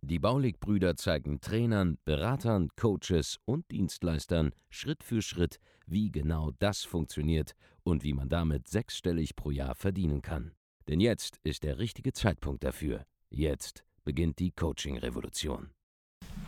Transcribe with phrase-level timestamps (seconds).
[0.00, 7.54] Die Baulig-Brüder zeigen Trainern, Beratern, Coaches und Dienstleistern Schritt für Schritt, wie genau das funktioniert
[7.82, 10.52] und wie man damit sechsstellig pro Jahr verdienen kann.
[10.88, 13.04] Denn jetzt ist der richtige Zeitpunkt dafür.
[13.30, 15.70] Jetzt beginnt die Coaching-Revolution.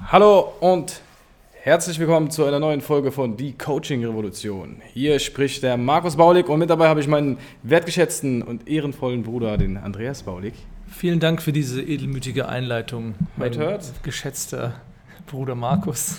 [0.06, 1.00] Hallo und
[1.52, 4.82] herzlich willkommen zu einer neuen Folge von Die Coaching-Revolution.
[4.92, 9.56] Hier spricht der Markus Baulig und mit dabei habe ich meinen wertgeschätzten und ehrenvollen Bruder,
[9.56, 10.54] den Andreas Baulig.
[10.90, 14.02] Vielen Dank für diese edelmütige Einleitung, mein hört.
[14.02, 14.74] geschätzter
[15.26, 16.18] Bruder Markus.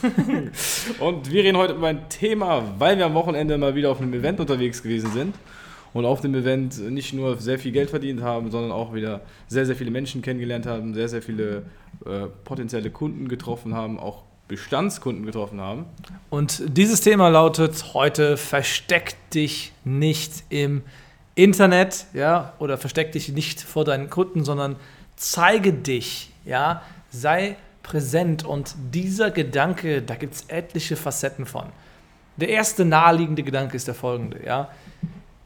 [1.00, 4.14] und wir reden heute über ein Thema, weil wir am Wochenende mal wieder auf einem
[4.14, 5.36] Event unterwegs gewesen sind
[5.94, 9.66] und auf dem Event nicht nur sehr viel Geld verdient haben, sondern auch wieder sehr,
[9.66, 11.64] sehr viele Menschen kennengelernt haben, sehr, sehr viele
[12.06, 15.86] äh, potenzielle Kunden getroffen haben, auch Bestandskunden getroffen haben.
[16.30, 20.84] Und dieses Thema lautet heute: Versteck dich nicht im
[21.36, 24.78] Internet, ja, oder versteck dich nicht vor deinen Kunden, sondern
[25.18, 28.46] zeige dich, ja, sei präsent.
[28.46, 31.66] Und dieser Gedanke, da gibt es etliche Facetten von.
[32.38, 34.70] Der erste naheliegende Gedanke ist der folgende, ja.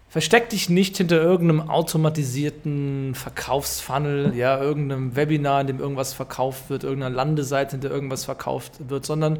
[0.09, 6.83] Versteck dich nicht hinter irgendeinem automatisierten Verkaufsfunnel, ja, irgendeinem Webinar, in dem irgendwas verkauft wird,
[6.83, 9.39] irgendeiner Landeseite, in der irgendwas verkauft wird, sondern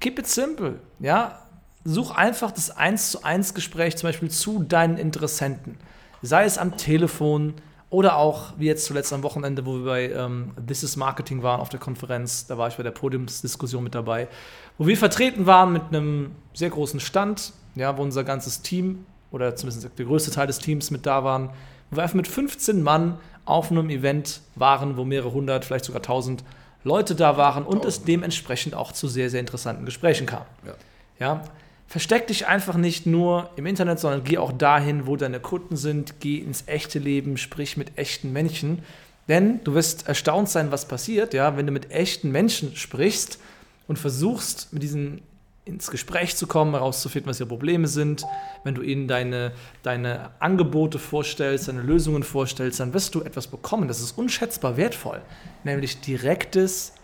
[0.00, 1.40] keep it simple, ja
[1.84, 5.76] such einfach das 1 zu 1 Gespräch zum Beispiel zu deinen Interessenten.
[6.22, 7.54] Sei es am Telefon
[7.90, 11.60] oder auch, wie jetzt zuletzt am Wochenende, wo wir bei ähm, This is Marketing waren
[11.60, 14.28] auf der Konferenz, da war ich bei der Podiumsdiskussion mit dabei,
[14.76, 19.56] wo wir vertreten waren mit einem sehr großen Stand, ja, wo unser ganzes Team oder
[19.56, 21.50] zumindest der größte Teil des Teams mit da waren,
[21.90, 26.02] wo wir einfach mit 15 Mann auf einem Event waren, wo mehrere hundert, vielleicht sogar
[26.02, 26.44] tausend
[26.84, 30.44] Leute da waren und es dementsprechend auch zu sehr, sehr interessanten Gesprächen kam.
[30.66, 30.74] Ja.
[31.18, 31.42] ja
[31.88, 36.20] versteck dich einfach nicht nur im Internet, sondern geh auch dahin, wo deine Kunden sind.
[36.20, 38.82] Geh ins echte Leben, sprich mit echten Menschen.
[39.26, 43.38] Denn du wirst erstaunt sein, was passiert, ja, wenn du mit echten Menschen sprichst
[43.86, 45.22] und versuchst, mit diesen
[45.68, 48.24] ins Gespräch zu kommen, herauszufinden, was ihre Probleme sind.
[48.64, 53.86] Wenn du ihnen deine, deine Angebote vorstellst, deine Lösungen vorstellst, dann wirst du etwas bekommen.
[53.86, 55.20] Das ist unschätzbar wertvoll.
[55.64, 56.94] Nämlich direktes,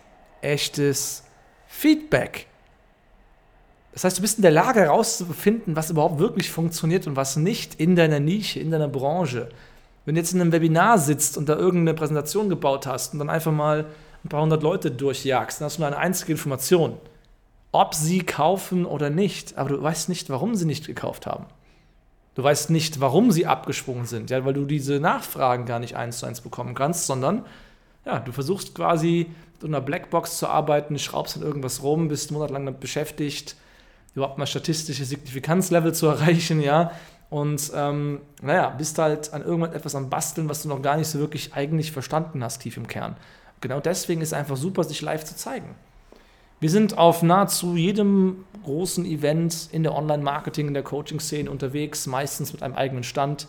[0.40, 1.24] echtes
[1.66, 2.46] Feedback.
[3.94, 7.76] Das heißt, du bist in der Lage herauszufinden, was überhaupt wirklich funktioniert und was nicht
[7.76, 9.48] in deiner Nische, in deiner Branche.
[10.04, 13.30] Wenn du jetzt in einem Webinar sitzt und da irgendeine Präsentation gebaut hast und dann
[13.30, 13.86] einfach mal
[14.24, 16.98] ein paar hundert Leute durchjagst, dann hast du nur eine einzige Information.
[17.70, 21.46] Ob sie kaufen oder nicht, aber du weißt nicht, warum sie nicht gekauft haben.
[22.34, 26.18] Du weißt nicht, warum sie abgesprungen sind, ja, weil du diese Nachfragen gar nicht eins
[26.18, 27.44] zu eins bekommen kannst, sondern
[28.04, 29.28] ja, du versuchst quasi
[29.60, 33.56] mit einer Blackbox zu arbeiten, schraubst an irgendwas rum, bist monatelang damit beschäftigt,
[34.14, 36.92] überhaupt mal statistische Signifikanzlevel zu erreichen, ja.
[37.30, 41.18] Und ähm, naja, bist halt an irgendetwas am Basteln, was du noch gar nicht so
[41.18, 43.16] wirklich eigentlich verstanden hast, tief im Kern.
[43.60, 45.74] Genau deswegen ist es einfach super, sich live zu zeigen.
[46.60, 52.52] Wir sind auf nahezu jedem großen Event in der Online-Marketing, in der Coaching-Szene unterwegs, meistens
[52.52, 53.48] mit einem eigenen Stand.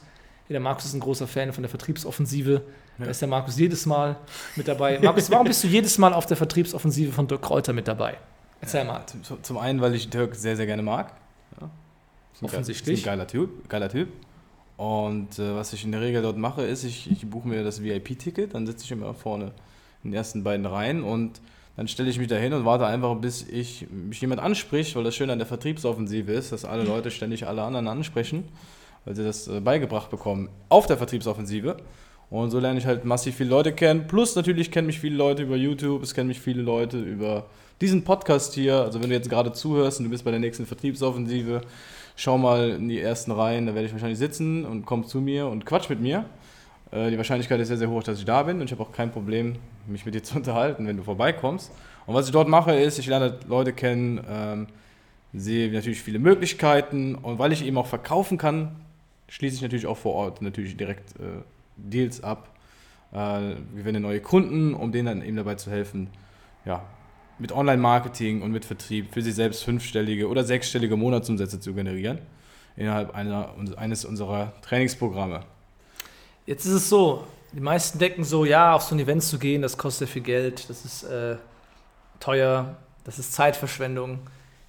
[0.49, 2.61] Der Markus ist ein großer Fan von der Vertriebsoffensive.
[2.97, 3.05] Ja.
[3.05, 4.15] Da ist der Markus jedes Mal
[4.55, 4.99] mit dabei.
[4.99, 8.17] Markus, warum bist du jedes Mal auf der Vertriebsoffensive von Dirk Kräuter mit dabei?
[8.65, 9.05] Erzähl mal.
[9.43, 11.13] Zum einen, weil ich Dirk sehr, sehr gerne mag.
[11.61, 11.69] Ja.
[12.41, 12.99] Offensichtlich.
[12.99, 13.69] Ist ein geiler Typ.
[13.69, 14.09] Geiler typ.
[14.75, 17.83] Und äh, was ich in der Regel dort mache, ist, ich, ich buche mir das
[17.83, 19.51] VIP-Ticket, dann sitze ich immer vorne
[20.03, 21.41] in den ersten beiden Reihen und
[21.77, 25.03] dann stelle ich mich da hin und warte einfach, bis ich, mich jemand anspricht, weil
[25.03, 28.45] das Schöne an der Vertriebsoffensive ist, dass alle Leute ständig alle anderen ansprechen,
[29.05, 31.77] weil sie das äh, beigebracht bekommen auf der Vertriebsoffensive.
[32.31, 34.07] Und so lerne ich halt massiv viele Leute kennen.
[34.07, 37.45] Plus natürlich kennen mich viele Leute über YouTube, es kennen mich viele Leute über
[37.81, 40.65] diesen Podcast hier, also wenn du jetzt gerade zuhörst und du bist bei der nächsten
[40.65, 41.61] Vertriebsoffensive,
[42.15, 45.47] schau mal in die ersten Reihen, da werde ich wahrscheinlich sitzen und komm zu mir
[45.47, 46.25] und quatsch mit mir.
[46.91, 48.91] Äh, die Wahrscheinlichkeit ist sehr, sehr hoch, dass ich da bin und ich habe auch
[48.91, 49.55] kein Problem,
[49.87, 51.71] mich mit dir zu unterhalten, wenn du vorbeikommst.
[52.05, 54.67] Und was ich dort mache, ist, ich lerne Leute kennen, ähm,
[55.33, 58.75] sehe natürlich viele Möglichkeiten und weil ich eben auch verkaufen kann,
[59.27, 61.41] schließe ich natürlich auch vor Ort natürlich direkt äh,
[61.75, 62.47] Deals ab,
[63.11, 66.09] äh, gewinne neue Kunden, um denen dann eben dabei zu helfen,
[66.63, 66.83] ja,
[67.39, 72.19] mit Online-Marketing und mit Vertrieb für sich selbst fünfstellige oder sechsstellige Monatsumsätze zu generieren
[72.75, 75.41] innerhalb einer, eines unserer Trainingsprogramme.
[76.45, 79.61] Jetzt ist es so, die meisten denken so, ja, auf so ein Event zu gehen,
[79.61, 81.37] das kostet viel Geld, das ist äh,
[82.19, 84.19] teuer, das ist Zeitverschwendung.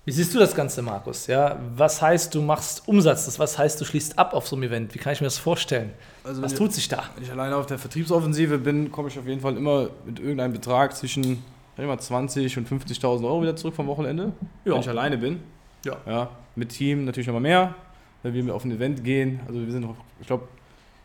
[0.04, 1.26] Wie siehst du das Ganze, Markus?
[1.26, 3.38] Ja, was heißt, du machst Umsatz?
[3.40, 4.94] Was heißt, du schließt ab auf so einem Event?
[4.94, 5.92] Wie kann ich mir das vorstellen?
[6.22, 7.10] Also was tut sich da?
[7.16, 10.52] Wenn ich alleine auf der Vertriebsoffensive bin, komme ich auf jeden Fall immer mit irgendeinem
[10.52, 14.32] Betrag zwischen ich mal, 20 und 50.000 Euro wieder zurück vom Wochenende,
[14.64, 14.72] Ja.
[14.72, 15.40] wenn ich alleine bin.
[15.84, 15.96] Ja.
[16.06, 17.74] Ja, mit Team natürlich nochmal mehr,
[18.22, 19.40] wenn wir auf ein Event gehen.
[19.46, 20.48] Also wir sind noch, ich glaube,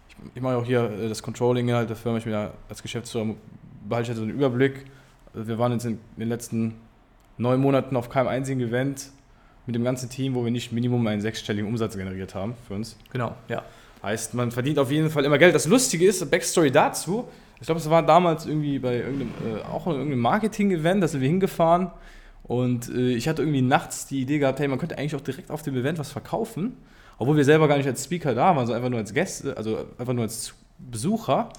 [0.10, 2.18] ich, ich mache auch hier äh, das Controlling halt der Firma.
[2.18, 3.36] Ich bin ja als Geschäftsführer,
[3.88, 4.86] behalte ich halt so einen Überblick.
[5.34, 6.76] Also wir waren jetzt in den letzten
[7.38, 9.10] neun Monaten auf keinem einzigen Event
[9.66, 12.98] mit dem ganzen Team, wo wir nicht Minimum einen sechsstelligen Umsatz generiert haben für uns.
[13.12, 13.64] Genau, ja.
[14.04, 15.54] Heißt, man verdient auf jeden Fall immer Geld.
[15.54, 17.28] Das Lustige ist, Backstory dazu,
[17.62, 21.22] ich glaube, es war damals irgendwie bei irgendeinem, äh, auch in irgendeinem Marketing-Event, da sind
[21.22, 21.92] wir hingefahren
[22.44, 25.52] und äh, ich hatte irgendwie nachts die Idee gehabt, hey, man könnte eigentlich auch direkt
[25.52, 26.76] auf dem Event was verkaufen,
[27.20, 29.86] obwohl wir selber gar nicht als Speaker da waren, sondern einfach nur als Gäste, also
[30.00, 31.50] einfach nur als Besucher.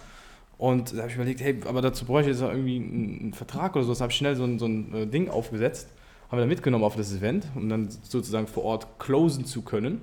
[0.59, 3.33] Und da habe ich überlegt, hey, aber dazu bräuchte ich jetzt noch irgendwie einen, einen
[3.33, 3.95] Vertrag oder so.
[3.95, 5.89] Da habe ich schnell so ein, so ein äh, Ding aufgesetzt,
[6.29, 10.03] haben wir dann mitgenommen auf das Event, um dann sozusagen vor Ort closen zu können.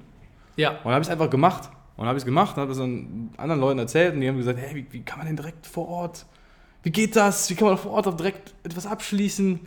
[0.56, 1.70] Ja, Und dann habe ich es einfach gemacht.
[2.00, 4.58] Und habe ich es gemacht habe es dann anderen Leuten erzählt und die haben gesagt,
[4.58, 6.26] hey, wie, wie kann man denn direkt vor Ort,
[6.82, 7.50] wie geht das?
[7.50, 9.60] Wie kann man vor Ort auch direkt etwas abschließen?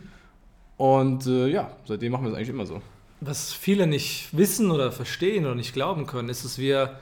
[0.77, 2.81] Und äh, ja, seitdem machen wir es eigentlich immer so.
[3.21, 6.97] was viele nicht wissen oder verstehen oder nicht glauben können, ist, dass wir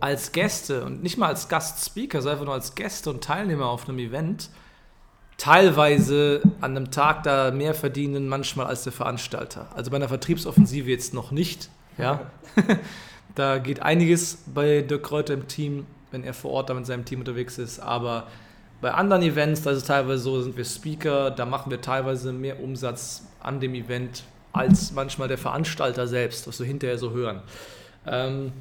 [0.00, 3.86] als Gäste und nicht mal als Gastspeaker, sondern einfach nur als Gäste und Teilnehmer auf
[3.86, 4.48] einem Event
[5.36, 9.68] teilweise an einem Tag da mehr verdienen manchmal als der Veranstalter.
[9.74, 11.68] Also bei einer Vertriebsoffensive jetzt noch nicht.
[11.98, 12.30] Ja.
[13.34, 17.04] da geht einiges bei Dirk Kräuter im Team, wenn er vor Ort da mit seinem
[17.04, 17.80] Team unterwegs ist.
[17.80, 18.26] Aber
[18.80, 22.32] bei anderen Events, da ist es teilweise so, sind wir Speaker, da machen wir teilweise
[22.32, 27.42] mehr Umsatz an dem Event als manchmal der Veranstalter selbst, was wir hinterher so hören.
[28.06, 28.52] Ähm,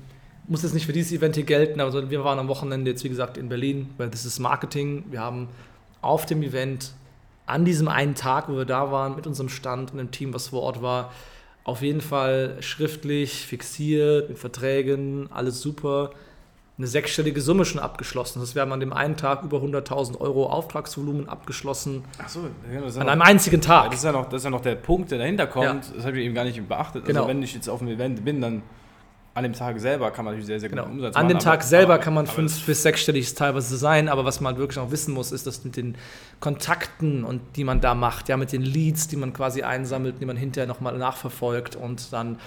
[0.47, 3.09] muss jetzt nicht für dieses Event hier gelten, aber wir waren am Wochenende jetzt, wie
[3.09, 5.05] gesagt, in Berlin, weil das ist Marketing.
[5.09, 5.47] Wir haben
[6.01, 6.93] auf dem Event
[7.45, 10.49] an diesem einen Tag, wo wir da waren, mit unserem Stand und dem Team, was
[10.49, 11.11] vor Ort war,
[11.69, 16.11] auf jeden Fall schriftlich, fixiert, mit Verträgen, alles super,
[16.77, 18.39] eine sechsstellige Summe schon abgeschlossen.
[18.39, 22.41] Das heißt, wir haben an dem einen Tag über 100.000 Euro Auftragsvolumen abgeschlossen, Achso,
[22.81, 23.91] das, an einem einzigen Tag.
[23.91, 25.93] das, ist ja noch, das ist ja noch der Punkt, der dahinter kommt.
[25.95, 27.05] Das habe ich eben gar nicht beachtet.
[27.05, 27.21] Genau.
[27.21, 28.63] Also wenn ich jetzt auf einem Event bin, dann
[29.39, 30.83] an dem Tag selber kann man natürlich sehr, sehr Genau.
[30.83, 31.37] guten Umsatz An machen.
[31.37, 34.57] dem Tag aber- selber aber- kann man fünf bis sechsstellig teilweise sein, aber was man
[34.57, 35.95] wirklich noch wissen muss, ist, dass mit den
[36.39, 40.25] Kontakten und die man da macht, ja, mit den Leads, die man quasi einsammelt, die
[40.25, 42.37] man hinterher nochmal nachverfolgt und dann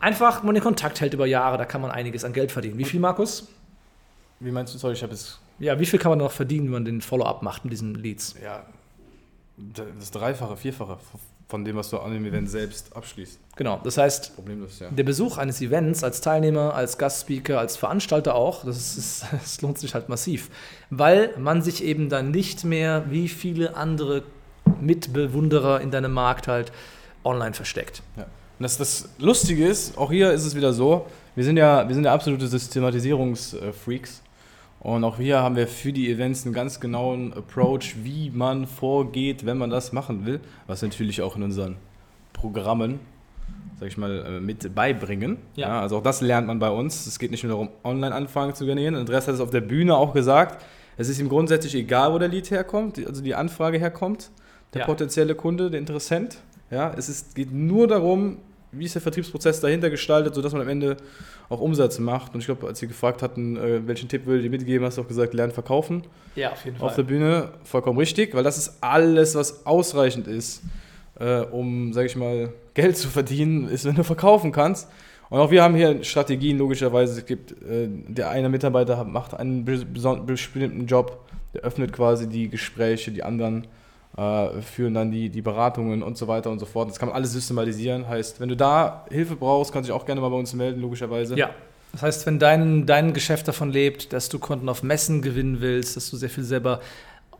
[0.00, 2.78] einfach man den Kontakt hält über Jahre, da kann man einiges an Geld verdienen.
[2.78, 3.48] Wie viel, Markus?
[4.40, 6.72] Wie meinst du, sorry, ich habe es Ja, wie viel kann man noch verdienen, wenn
[6.72, 8.34] man den Follow-up macht mit diesen Leads?
[8.42, 8.64] ja,
[9.98, 10.98] das Dreifache, Vierfache
[11.48, 13.38] von dem, was du an dem Event selbst abschließt.
[13.56, 14.90] Genau, das heißt, Problemlos, ja.
[14.90, 19.78] Der Besuch eines Events als Teilnehmer, als Gastspeaker, als Veranstalter auch, das, ist, das lohnt
[19.78, 20.50] sich halt massiv,
[20.90, 24.24] weil man sich eben dann nicht mehr wie viele andere
[24.80, 26.72] Mitbewunderer in deinem Markt halt
[27.24, 28.02] online versteckt.
[28.16, 28.24] Ja.
[28.24, 31.94] Und das, das Lustige ist, auch hier ist es wieder so, wir sind ja, wir
[31.94, 34.22] sind ja absolute Systematisierungsfreaks.
[34.86, 39.44] Und auch hier haben wir für die Events einen ganz genauen Approach, wie man vorgeht,
[39.44, 40.38] wenn man das machen will.
[40.68, 41.74] Was wir natürlich auch in unseren
[42.32, 43.00] Programmen,
[43.80, 45.38] sag ich mal, äh, mit beibringen.
[45.56, 45.80] Ja.
[45.80, 47.04] also auch das lernt man bei uns.
[47.08, 48.94] Es geht nicht nur darum, Online-Anfragen zu generieren.
[48.94, 50.64] Andreas hat es auf der Bühne auch gesagt.
[50.96, 54.30] Es ist ihm grundsätzlich egal, wo der Lead herkommt, also die Anfrage herkommt,
[54.72, 54.86] der Ja.
[54.86, 56.38] potenzielle Kunde, der Interessent.
[56.70, 58.36] Ja, es ist, geht nur darum,
[58.72, 60.96] wie ist der Vertriebsprozess dahinter gestaltet, sodass man am Ende
[61.48, 62.34] auch Umsatz macht.
[62.34, 65.02] Und ich glaube, als Sie gefragt hatten, äh, welchen Tipp würdet ihr mitgeben, hast du
[65.02, 66.02] auch gesagt, lernen verkaufen
[66.34, 67.50] Ja, auf jeden auf der Bühne.
[67.64, 70.62] Vollkommen richtig, weil das ist alles, was ausreichend ist,
[71.18, 74.88] äh, um, sage ich mal, Geld zu verdienen, ist, wenn du verkaufen kannst.
[75.28, 77.20] Und auch wir haben hier Strategien, logischerweise.
[77.20, 81.24] Es gibt, äh, der eine Mitarbeiter macht einen bestimmten Job,
[81.54, 83.66] der öffnet quasi die Gespräche, die anderen
[84.16, 86.88] äh, führen dann die, die Beratungen und so weiter und so fort.
[86.88, 88.08] Das kann man alles systematisieren.
[88.08, 90.80] Heißt, wenn du da Hilfe brauchst, kannst du dich auch gerne mal bei uns melden,
[90.80, 91.36] logischerweise.
[91.36, 91.50] Ja.
[91.92, 95.96] Das heißt, wenn dein, dein Geschäft davon lebt, dass du Kunden auf Messen gewinnen willst,
[95.96, 96.80] dass du sehr viel selber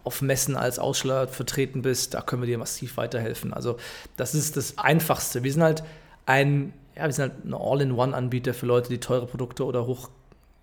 [0.05, 3.53] auf Messen als Aussteller vertreten bist, da können wir dir massiv weiterhelfen.
[3.53, 3.77] Also
[4.17, 5.43] das ist das Einfachste.
[5.43, 5.83] Wir sind halt
[6.27, 10.09] ein, ja, wir sind halt ein All-in-One-Anbieter für Leute, die teure Produkte oder hoch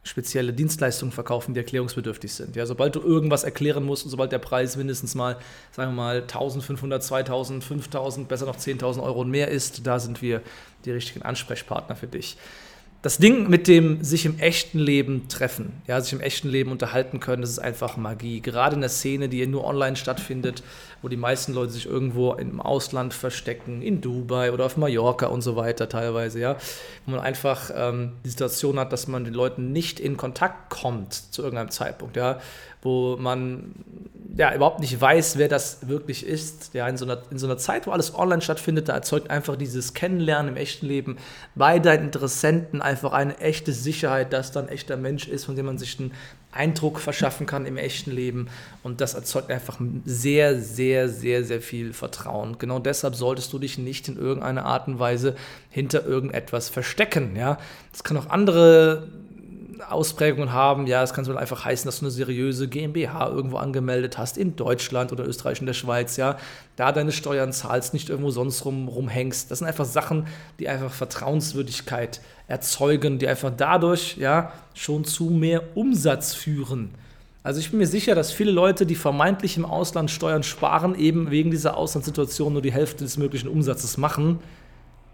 [0.04, 2.56] spezielle Dienstleistungen verkaufen, die erklärungsbedürftig sind.
[2.56, 5.38] Ja, sobald du irgendwas erklären musst und sobald der Preis mindestens mal,
[5.72, 10.22] sagen wir mal, 1500, 2000, 5000, besser noch 10.000 Euro und mehr ist, da sind
[10.22, 10.42] wir
[10.86, 12.38] die richtigen Ansprechpartner für dich.
[13.04, 17.20] Das Ding mit dem sich im echten Leben treffen, ja, sich im echten Leben unterhalten
[17.20, 18.40] können, das ist einfach Magie.
[18.40, 20.64] Gerade in der Szene, die nur online stattfindet,
[21.02, 25.42] wo die meisten Leute sich irgendwo im Ausland verstecken, in Dubai oder auf Mallorca und
[25.42, 26.56] so weiter teilweise, ja,
[27.06, 31.14] wo man einfach ähm, die Situation hat, dass man den Leuten nicht in Kontakt kommt
[31.14, 32.40] zu irgendeinem Zeitpunkt, ja,
[32.84, 33.74] wo man
[34.36, 36.74] ja, überhaupt nicht weiß, wer das wirklich ist.
[36.74, 39.56] Ja, in so, einer, in so einer Zeit, wo alles online stattfindet, da erzeugt einfach
[39.56, 41.18] dieses Kennenlernen im echten Leben
[41.54, 45.68] bei deinen Interessenten einfach eine echte Sicherheit, dass da ein echter Mensch ist, von dem
[45.68, 46.14] man sich einen
[46.52, 48.48] Eindruck verschaffen kann im echten Leben.
[48.82, 52.58] Und das erzeugt einfach sehr, sehr, sehr, sehr viel Vertrauen.
[52.58, 55.36] Genau deshalb solltest du dich nicht in irgendeiner Art und Weise
[55.70, 57.36] hinter irgendetwas verstecken.
[57.36, 57.60] Ja,
[57.94, 59.10] es kann auch andere
[59.92, 60.88] Ausprägungen haben.
[60.88, 64.56] Ja, es kann so einfach heißen, dass du eine seriöse GmbH irgendwo angemeldet hast, in
[64.56, 66.38] Deutschland oder Österreich und der Schweiz, ja,
[66.76, 69.52] da deine Steuern zahlst, nicht irgendwo sonst rum, rumhängst.
[69.52, 70.28] Das sind einfach Sachen,
[70.60, 76.96] die einfach Vertrauenswürdigkeit erzeugen, die einfach dadurch, ja, schon zu mehr Umsatz führen.
[77.44, 81.30] Also ich bin mir sicher, dass viele Leute, die vermeintlich im Ausland Steuern sparen, eben
[81.30, 84.40] wegen dieser Auslandssituation nur die Hälfte des möglichen Umsatzes machen.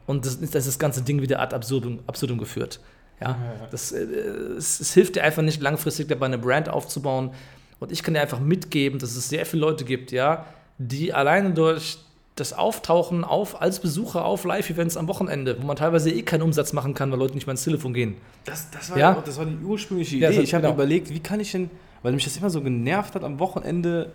[0.06, 2.80] Und das ist das ganze Ding wieder ad absurdum, absurdum geführt.
[3.22, 3.38] Ja,
[3.72, 7.32] das, äh, es, es, hilft dir einfach nicht langfristig dabei eine Brand aufzubauen.
[7.80, 10.46] Und ich kann dir einfach mitgeben, dass es sehr viele Leute gibt, ja,
[10.78, 12.00] die alleine durch
[12.40, 16.74] das Auftauchen auf, als Besucher auf Live-Events am Wochenende, wo man teilweise eh keinen Umsatz
[16.74, 18.16] machen kann, weil Leute nicht mal ins Telefon gehen.
[18.46, 19.18] Das, das, war, ja?
[19.18, 20.26] Auch, das war die ursprüngliche Idee.
[20.26, 20.74] Ja, ich habe genau.
[20.74, 21.70] überlegt, wie kann ich denn,
[22.02, 24.12] weil mich das immer so genervt hat, am Wochenende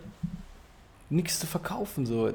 [1.10, 2.06] nichts zu verkaufen.
[2.06, 2.30] So.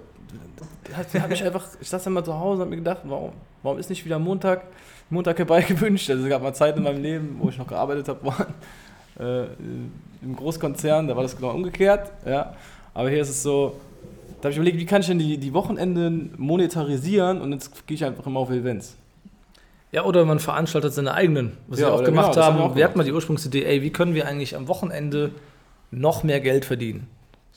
[1.14, 3.32] Da habe ich einfach, ich saß immer zu Hause und habe mir gedacht, warum,
[3.64, 4.64] warum ist nicht wieder Montag?
[5.10, 6.10] Montag herbei gewünscht.
[6.10, 8.48] Also es gab mal Zeit in meinem Leben, wo ich noch gearbeitet habe,
[9.20, 9.46] äh,
[10.22, 12.12] im Großkonzern, da war das genau umgekehrt.
[12.26, 12.54] Ja.
[12.94, 13.80] Aber hier ist es so,
[14.42, 17.96] da habe ich überlegt, wie kann ich denn die, die Wochenende monetarisieren und jetzt gehe
[17.96, 18.96] ich einfach immer auf Events.
[19.92, 22.58] Ja, oder man veranstaltet seine eigenen, was ja, wir auch gemacht genau, haben.
[22.58, 25.32] Wir, auch wir hatten mal die Ursprungsidee, ey, wie können wir eigentlich am Wochenende
[25.92, 27.08] noch mehr Geld verdienen?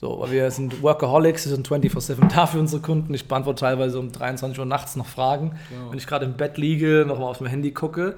[0.02, 3.14] So, weil wir sind Workaholics, wir sind 24-7 da für unsere Kunden.
[3.14, 5.52] Ich beantworte teilweise um 23 Uhr nachts noch Fragen.
[5.70, 5.90] Ja.
[5.90, 8.16] Wenn ich gerade im Bett liege, nochmal auf mein Handy gucke,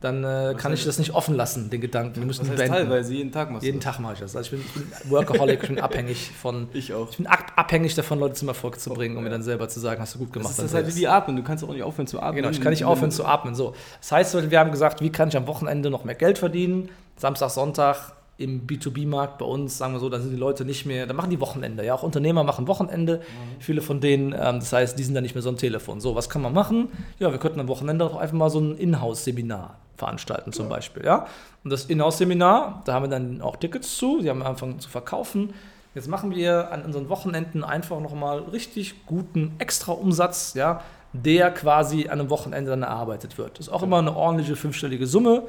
[0.00, 2.16] dann äh, kann ich das nicht offen lassen, den Gedanken.
[2.16, 3.92] Wir müssen was heißt teilweise, jeden Tag machst du Jeden das.
[3.92, 4.36] Tag mache ich das.
[4.36, 6.68] Also ich bin, ich bin Workaholic, ich bin abhängig von...
[6.72, 7.10] Ich auch.
[7.10, 9.28] Ich bin abhängig davon, Leute zum Erfolg zu bringen, um ja.
[9.28, 10.54] mir dann selber zu sagen, hast du gut gemacht.
[10.56, 12.36] Das ist, halt wie die Atmen, du kannst auch nicht aufhören zu atmen.
[12.36, 13.54] Genau, ich kann nicht aufhören zu atmen.
[13.54, 13.74] So.
[14.00, 16.88] Das heißt, wir haben gesagt, wie kann ich am Wochenende noch mehr Geld verdienen?
[17.16, 21.06] Samstag, Sonntag im B2B-Markt bei uns, sagen wir so, da sind die Leute nicht mehr,
[21.06, 21.84] da machen die Wochenende.
[21.84, 23.18] Ja, auch Unternehmer machen Wochenende.
[23.18, 23.60] Mhm.
[23.60, 26.00] Viele von denen, ähm, das heißt, die sind dann nicht mehr so am Telefon.
[26.00, 26.88] So, was kann man machen?
[27.18, 30.70] Ja, wir könnten am Wochenende auch einfach mal so ein Inhouse-Seminar veranstalten, zum ja.
[30.70, 31.04] Beispiel.
[31.04, 31.26] Ja?
[31.64, 34.88] Und das Inhouse-Seminar, da haben wir dann auch Tickets zu, die haben wir angefangen zu
[34.88, 35.52] verkaufen.
[35.96, 42.20] Jetzt machen wir an unseren Wochenenden einfach nochmal richtig guten Extra-Umsatz, ja, der quasi an
[42.20, 43.58] einem Wochenende dann erarbeitet wird.
[43.58, 45.42] Das ist auch immer eine ordentliche fünfstellige Summe.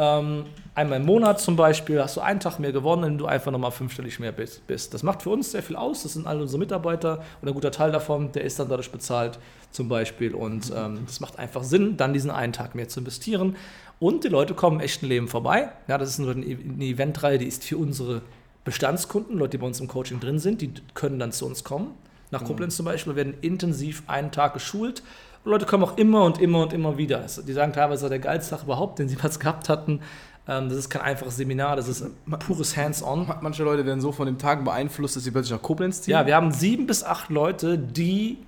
[0.00, 0.44] Ähm,
[0.76, 3.72] einmal im Monat zum Beispiel hast du einen Tag mehr gewonnen, wenn du einfach nochmal
[3.72, 4.62] fünfstellig mehr bist.
[4.94, 6.04] Das macht für uns sehr viel aus.
[6.04, 9.40] Das sind alle unsere Mitarbeiter und ein guter Teil davon, der ist dann dadurch bezahlt
[9.72, 10.34] zum Beispiel.
[10.34, 13.56] Und ähm, das macht einfach Sinn, dann diesen einen Tag mehr zu investieren.
[13.98, 15.70] Und die Leute kommen im echten Leben vorbei.
[15.88, 16.44] Ja, das ist eine, eine
[16.84, 18.22] Eventreihe, die ist für unsere
[18.64, 21.94] Bestandskunden, Leute, die bei uns im Coaching drin sind, die können dann zu uns kommen.
[22.30, 22.50] Nach genau.
[22.50, 25.02] Koblenz zum Beispiel werden intensiv einen Tag geschult
[25.44, 27.24] Leute kommen auch immer und immer und immer wieder.
[27.46, 30.00] Die sagen teilweise, der geilste Tag überhaupt, den sie was gehabt hatten.
[30.48, 32.04] Ähm, das ist kein einfaches Seminar, das ist
[32.46, 33.30] pures Hands-on.
[33.40, 36.12] Manche Leute werden so von dem Tag beeinflusst, dass sie plötzlich nach Koblenz ziehen.
[36.12, 38.38] Ja, wir haben sieben bis acht Leute, die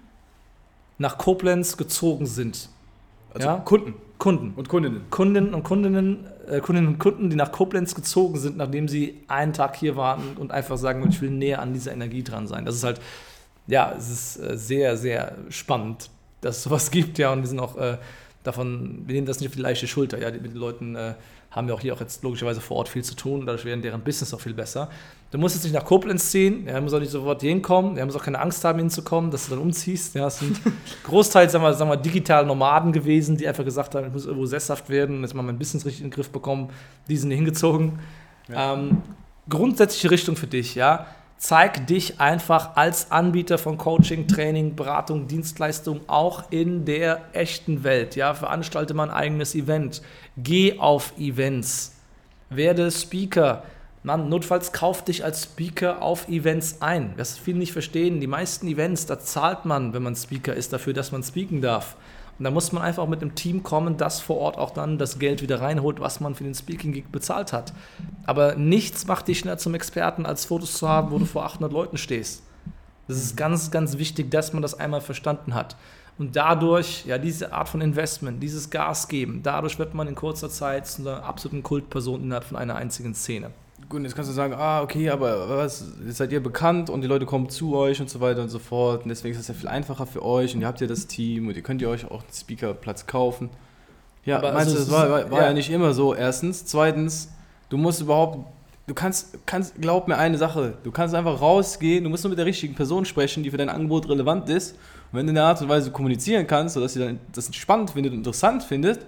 [0.99, 2.68] nach Koblenz gezogen sind.
[3.35, 3.56] Also ja?
[3.59, 3.94] Kunden.
[4.18, 4.52] Kunden.
[4.54, 5.02] Und Kundinnen.
[5.11, 9.54] Kunden und Kundinnen, äh, Kundinnen und Kunden, die nach Koblenz gezogen sind, nachdem sie einen
[9.54, 12.66] Tag hier waren und einfach sagen, ich will näher an dieser Energie dran sein.
[12.66, 13.00] Das ist halt,
[13.66, 17.61] ja, es ist äh, sehr, sehr spannend dass es sowas gibt, ja, und wir sind
[17.61, 17.99] auch äh,
[18.42, 21.14] davon, wir nehmen das nicht auf die leichte Schulter, ja, mit den Leuten äh,
[21.50, 24.02] haben wir auch hier auch jetzt logischerweise vor Ort viel zu tun, dadurch werden deren
[24.02, 24.88] Business auch viel besser.
[25.32, 28.04] Du musst jetzt nicht nach Koblenz ziehen, ja, du musst auch nicht sofort hinkommen, du
[28.04, 30.61] musst auch keine Angst haben, hinzukommen, dass du dann umziehst, ja, es sind
[31.04, 34.47] großteils, sagen wir, sagen wir, digitale Nomaden gewesen, die einfach gesagt haben, ich muss irgendwo
[34.47, 36.70] sesshaft werden und jetzt mal mein Business richtig in den Griff bekommen,
[37.09, 37.99] die sind hingezogen.
[38.49, 38.75] Ja.
[38.75, 39.02] Ähm,
[39.49, 41.06] grundsätzliche Richtung für dich, ja,
[41.40, 48.14] zeig dich einfach als Anbieter von Coaching, Training, Beratung, Dienstleistung auch in der echten Welt.
[48.14, 50.02] Ja, veranstalte mal ein eigenes Event.
[50.37, 51.97] Geh auf Events.
[52.50, 53.62] Werde Speaker.
[54.02, 57.14] Man, notfalls kauf dich als Speaker auf Events ein.
[57.16, 58.20] Das viele nicht verstehen.
[58.20, 61.97] Die meisten Events, da zahlt man, wenn man Speaker ist, dafür, dass man speaken darf.
[62.40, 65.18] Und da muss man einfach mit einem Team kommen, das vor Ort auch dann das
[65.18, 67.75] Geld wieder reinholt, was man für den Speaking Gig bezahlt hat.
[68.25, 71.70] Aber nichts macht dich schneller zum Experten, als Fotos zu haben, wo du vor 800
[71.70, 72.42] Leuten stehst.
[73.09, 75.76] Das ist ganz, ganz wichtig, dass man das einmal verstanden hat.
[76.16, 80.49] Und dadurch, ja, diese Art von Investment, dieses Gas geben, dadurch wird man in kurzer
[80.49, 83.50] Zeit zu einer absoluten Kultperson innerhalb von einer einzigen Szene.
[83.90, 87.09] Gut, jetzt kannst du sagen, ah, okay, aber was, jetzt seid ihr bekannt und die
[87.09, 89.02] Leute kommen zu euch und so weiter und so fort.
[89.02, 91.49] Und deswegen ist das ja viel einfacher für euch und ihr habt ja das Team
[91.49, 93.50] und ihr könnt ihr euch auch einen Speakerplatz kaufen.
[94.25, 95.47] Ja, aber meinst also du, das war, war, war ja.
[95.49, 96.64] ja nicht immer so, erstens.
[96.66, 97.32] Zweitens,
[97.68, 98.47] du musst überhaupt
[98.87, 102.38] du kannst, kannst, glaub mir eine Sache, du kannst einfach rausgehen, du musst nur mit
[102.38, 104.76] der richtigen Person sprechen, die für dein Angebot relevant ist.
[105.11, 107.90] Und wenn du in der Art und Weise kommunizieren kannst, sodass sie dann das spannend
[107.90, 109.04] findet und interessant findet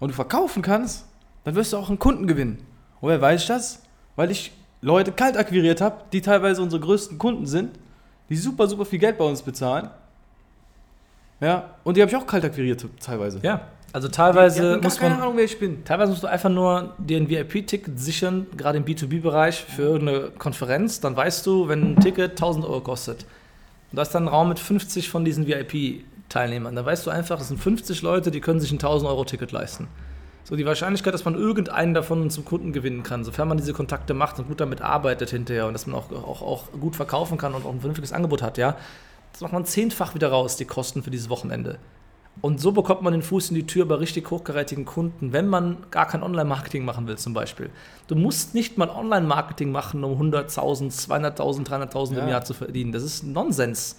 [0.00, 1.04] und du verkaufen kannst,
[1.44, 2.58] dann wirst du auch einen Kunden gewinnen.
[3.02, 3.82] Woher weiß ich das?
[4.18, 7.78] Weil ich Leute kalt akquiriert habe, die teilweise unsere größten Kunden sind,
[8.28, 9.90] die super, super viel Geld bei uns bezahlen.
[11.40, 13.38] Ja, und die habe ich auch kalt akquiriert teilweise.
[13.44, 15.12] Ja, also teilweise Die gar muss man.
[15.12, 15.84] keine Ahnung, wer ich bin.
[15.84, 20.98] Teilweise musst du einfach nur dir ein VIP-Ticket sichern, gerade im B2B-Bereich für irgendeine Konferenz.
[20.98, 23.24] Dann weißt du, wenn ein Ticket 1000 Euro kostet
[23.92, 27.40] und da ist dann ein Raum mit 50 von diesen VIP-Teilnehmern, dann weißt du einfach,
[27.40, 29.86] es sind 50 Leute, die können sich ein 1000 Euro-Ticket leisten.
[30.48, 34.14] So die Wahrscheinlichkeit, dass man irgendeinen davon zum Kunden gewinnen kann, sofern man diese Kontakte
[34.14, 37.52] macht und gut damit arbeitet hinterher und dass man auch, auch, auch gut verkaufen kann
[37.52, 38.74] und auch ein vernünftiges Angebot hat, ja,
[39.32, 41.78] das macht man zehnfach wieder raus, die Kosten für dieses Wochenende.
[42.40, 45.76] Und so bekommt man den Fuß in die Tür bei richtig hochkarätigen Kunden, wenn man
[45.90, 47.68] gar kein Online-Marketing machen will zum Beispiel.
[48.06, 52.28] Du musst nicht mal Online-Marketing machen, um 100.000, 200.000, 300.000 im Ja.
[52.28, 52.92] Jahr zu verdienen.
[52.92, 53.96] Das ist Nonsens.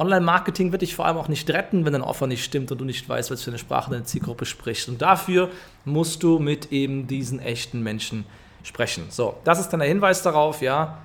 [0.00, 2.84] Online-Marketing wird dich vor allem auch nicht retten, wenn dein Offer nicht stimmt und du
[2.84, 4.88] nicht weißt, was für eine Sprache deine Zielgruppe spricht.
[4.88, 5.50] Und dafür
[5.84, 8.24] musst du mit eben diesen echten Menschen
[8.62, 9.04] sprechen.
[9.10, 10.98] So, das ist dann der Hinweis darauf, ja.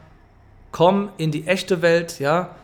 [0.72, 2.56] Komm in die echte Welt, ja.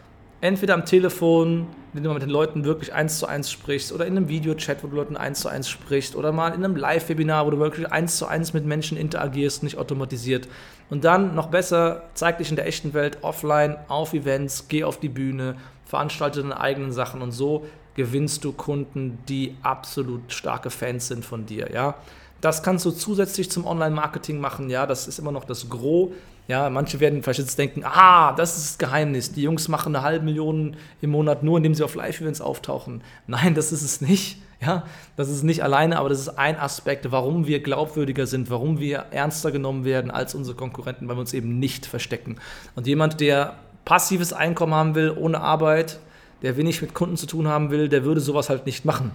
[0.43, 4.07] Entweder am Telefon, wenn du mal mit den Leuten wirklich eins zu eins sprichst, oder
[4.07, 7.45] in einem Videochat, wo du Leuten eins zu eins sprichst, oder mal in einem Live-Webinar,
[7.45, 10.47] wo du wirklich eins zu eins mit Menschen interagierst, nicht automatisiert.
[10.89, 14.99] Und dann noch besser, zeig dich in der echten Welt offline, auf Events, geh auf
[14.99, 21.07] die Bühne, veranstalte deine eigenen Sachen und so gewinnst du Kunden, die absolut starke Fans
[21.07, 21.95] sind von dir, ja.
[22.39, 26.09] Das kannst du zusätzlich zum Online-Marketing machen, ja, das ist immer noch das Gros.
[26.47, 29.31] Ja, manche werden vielleicht jetzt denken, ah, das ist das Geheimnis.
[29.31, 33.01] Die Jungs machen eine halbe Million im Monat nur, indem sie auf Live-Events auftauchen.
[33.27, 34.37] Nein, das ist es nicht.
[34.61, 34.83] Ja,
[35.15, 39.05] das ist nicht alleine, aber das ist ein Aspekt, warum wir glaubwürdiger sind, warum wir
[39.09, 42.37] ernster genommen werden als unsere Konkurrenten, weil wir uns eben nicht verstecken.
[42.75, 43.55] Und jemand, der
[43.85, 45.99] passives Einkommen haben will, ohne Arbeit,
[46.43, 49.11] der wenig mit Kunden zu tun haben will, der würde sowas halt nicht machen.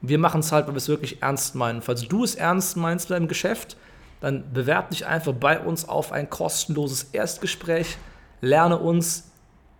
[0.00, 1.82] Wir machen es halt, weil wir es wirklich ernst meinen.
[1.82, 3.76] Falls du es ernst meinst mit deinem Geschäft,
[4.20, 7.96] dann bewerb dich einfach bei uns auf ein kostenloses Erstgespräch.
[8.40, 9.30] Lerne uns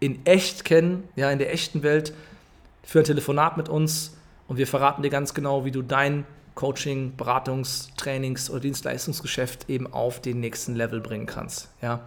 [0.01, 2.13] in echt kennen, ja, in der echten Welt,
[2.83, 4.17] für ein Telefonat mit uns
[4.49, 6.25] und wir verraten dir ganz genau, wie du dein
[6.55, 11.69] Coaching, Beratungs-, Trainings- oder Dienstleistungsgeschäft eben auf den nächsten Level bringen kannst.
[11.81, 12.01] Ja.